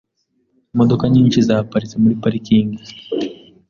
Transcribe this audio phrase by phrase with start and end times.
[0.73, 2.81] Imodoka nyinshi zaparitse muri parikingi.